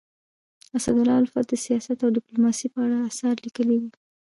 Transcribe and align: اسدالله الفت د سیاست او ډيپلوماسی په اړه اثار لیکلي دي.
اسدالله 0.77 1.15
الفت 1.23 1.45
د 1.49 1.53
سیاست 1.65 1.97
او 2.05 2.13
ډيپلوماسی 2.17 2.67
په 2.73 2.79
اړه 2.85 2.97
اثار 3.09 3.35
لیکلي 3.45 3.77
دي. 3.83 3.91